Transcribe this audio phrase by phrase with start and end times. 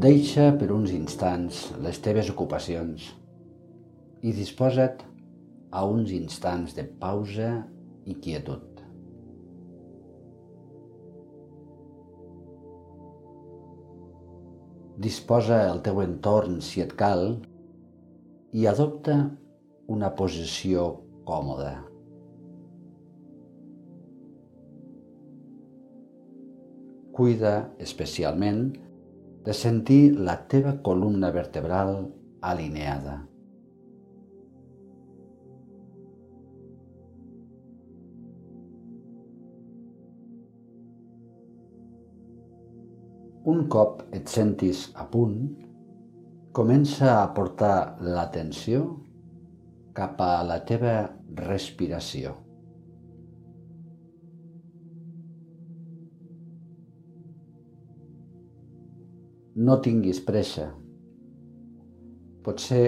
[0.00, 3.02] Deixa per uns instants les teves ocupacions
[4.24, 5.02] i disposa't
[5.76, 7.50] a uns instants de pausa
[8.08, 8.80] i quietud.
[15.10, 17.26] Disposa el teu entorn si et cal
[18.56, 19.20] i adopta
[19.98, 20.90] una posició
[21.28, 21.74] còmoda.
[27.20, 27.58] Cuida
[27.90, 28.70] especialment
[29.44, 31.94] de sentir la teva columna vertebral
[32.40, 33.16] alineada.
[43.50, 45.38] Un cop et sentis a punt,
[46.52, 48.84] comença a portar l'atenció
[49.96, 50.94] cap a la teva
[51.40, 52.36] respiració.
[59.60, 60.70] No tinguis pressa.
[62.46, 62.84] Potser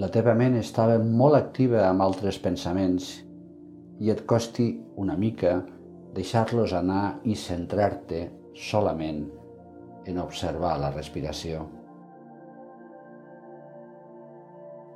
[0.00, 3.10] la teva ment estava molt activa amb altres pensaments
[4.00, 4.70] i et costi
[5.02, 5.50] una mica
[6.16, 8.22] deixar-los anar i centrar-te
[8.70, 9.26] solament
[10.08, 11.66] en observar la respiració.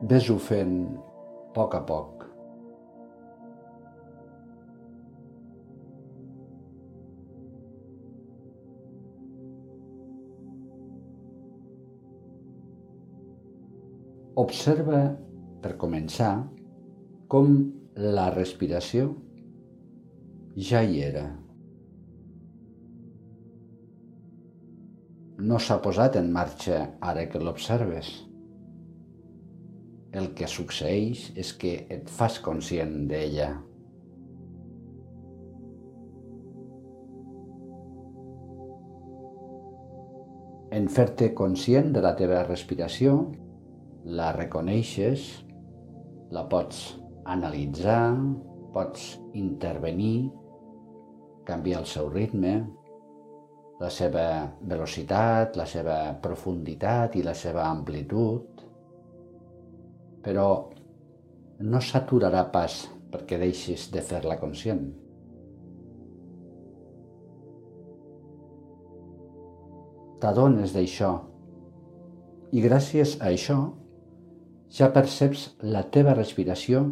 [0.00, 2.24] Ves-ho fent a poc a poc.
[14.36, 14.98] Observa,
[15.64, 16.34] per començar,
[17.32, 17.54] com
[17.96, 19.06] la respiració
[20.68, 21.22] ja hi era.
[25.40, 28.10] No s'ha posat en marxa ara que l'observes.
[30.20, 33.48] El que succeeix és que et fas conscient d'ella.
[40.76, 43.18] En fer-te conscient de la teva respiració,
[44.06, 45.26] la reconeixes,
[46.30, 46.96] la pots
[47.26, 48.14] analitzar,
[48.74, 50.30] pots intervenir,
[51.46, 52.54] canviar el seu ritme,
[53.80, 54.26] la seva
[54.62, 58.62] velocitat, la seva profunditat i la seva amplitud,
[60.22, 60.46] però
[61.66, 64.86] no s'aturarà pas perquè deixis de fer-la conscient.
[70.22, 71.10] T'adones d'això
[72.56, 73.58] i gràcies a això
[74.72, 76.82] ja perceps la teva respiració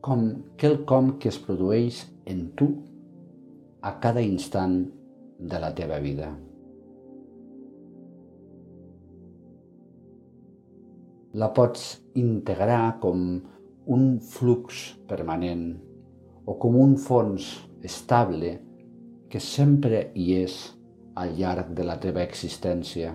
[0.00, 2.70] com quelcom que es produeix en tu
[3.82, 4.80] a cada instant
[5.40, 6.30] de la teva vida.
[11.40, 13.22] La pots integrar com
[13.86, 15.64] un flux permanent
[16.44, 17.52] o com un fons
[17.86, 18.56] estable
[19.30, 20.56] que sempre hi és
[21.20, 23.14] al llarg de la teva existència.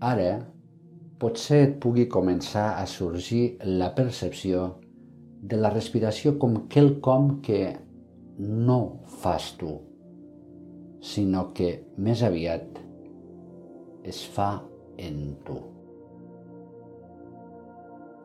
[0.00, 0.38] Ara,
[1.20, 4.62] potser et pugui començar a sorgir la percepció
[5.50, 7.58] de la respiració com quelcom que
[8.40, 8.78] no
[9.20, 9.74] fas tu,
[11.04, 11.68] sinó que
[12.00, 12.80] més aviat
[14.08, 14.48] es fa
[14.96, 15.58] en tu.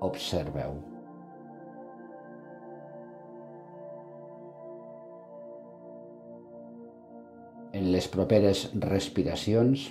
[0.07, 0.79] Observeu.
[7.75, 9.89] En les properes respiracions,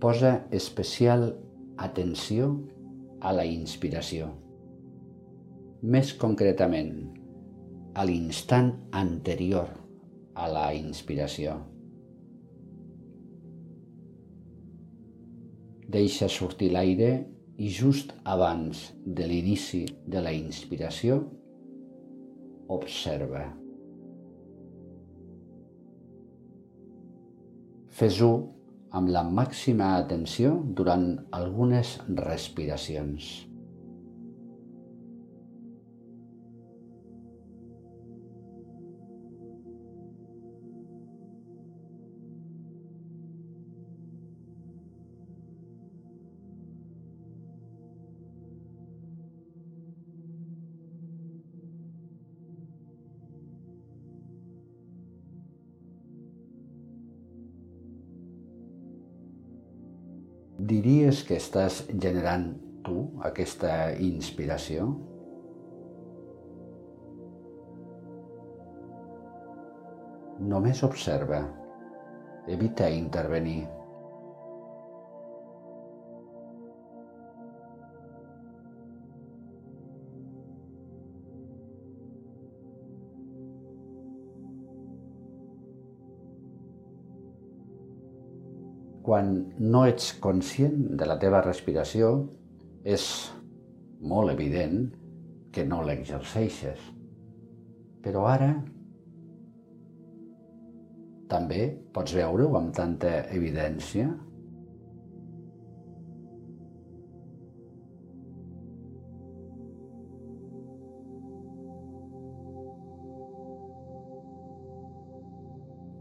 [0.00, 1.32] posa especial
[1.76, 2.52] atenció
[3.20, 4.28] a la inspiració.
[5.82, 6.92] Més concretament,
[7.98, 9.70] a l'instant anterior
[10.38, 11.56] a la inspiració.
[15.88, 17.10] Deixa sortir l'aire
[17.58, 21.22] i just abans de l'inici de la inspiració,
[22.68, 23.46] observa.
[27.98, 28.57] Fes-ho
[28.96, 33.28] amb la màxima atenció durant algunes respiracions.
[60.78, 62.44] Diries que estàs generant
[62.86, 64.84] tu aquesta inspiració?
[70.52, 71.40] Només observa.
[72.46, 73.64] Evita intervenir.
[89.08, 92.10] Quan no ets conscient de la teva respiració,
[92.84, 93.04] és
[94.04, 94.82] molt evident
[95.54, 96.82] que no l'exerceixes.
[98.04, 98.50] Però ara
[101.32, 104.10] també pots veure-ho amb tanta evidència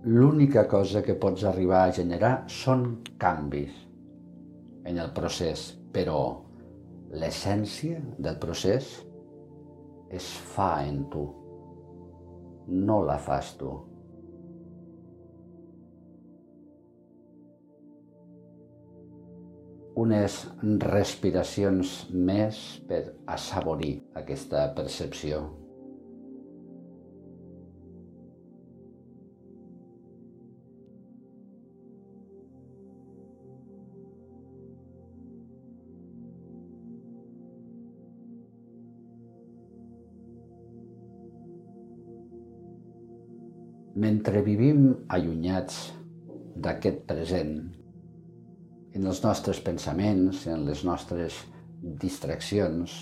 [0.08, 2.84] l'única cosa que pots arribar a generar són
[3.20, 3.74] canvis
[4.88, 6.22] en el procés, però
[7.12, 8.88] l'essència del procés
[10.20, 11.26] es fa en tu,
[12.88, 13.74] no la fas tu.
[20.08, 20.42] Unes
[20.88, 23.04] respiracions més per
[23.36, 25.48] assaborir aquesta percepció.
[43.98, 45.78] Mentre vivim allunyats
[46.62, 47.54] d'aquest present,
[48.94, 51.40] en els nostres pensaments, en les nostres
[52.04, 52.94] distraccions,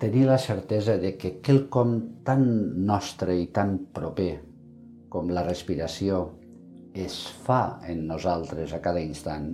[0.00, 2.46] tenir la certesa de que quelcom tan
[2.88, 4.32] nostre i tan proper
[5.12, 6.22] com la respiració
[6.96, 9.52] es fa en nosaltres a cada instant,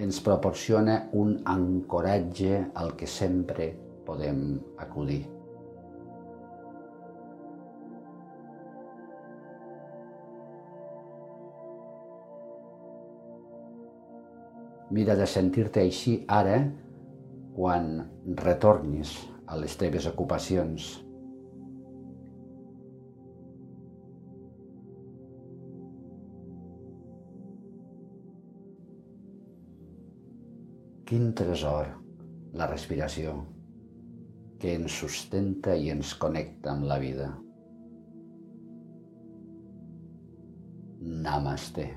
[0.00, 3.74] ens proporciona un ancoratge al que sempre
[4.08, 5.26] podem acudir.
[14.90, 16.62] Mira de sentir-te així ara
[17.56, 17.90] quan
[18.40, 19.12] retornis
[19.46, 20.88] a les teves ocupacions.
[31.08, 31.92] Quin tresor
[32.60, 33.36] la respiració
[34.60, 37.30] que ens sustenta i ens connecta amb la vida.
[41.00, 41.88] Namaste.